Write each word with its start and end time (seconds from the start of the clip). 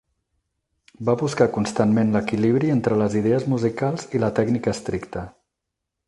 Va 1.09 1.13
buscar 1.21 1.47
constantment 1.57 2.15
l'equilibri 2.15 2.71
entre 2.79 2.97
les 3.01 3.19
idees 3.23 3.45
musicals 3.55 4.07
i 4.19 4.23
la 4.25 4.31
tècnica 4.41 4.75
estricta. 4.79 5.27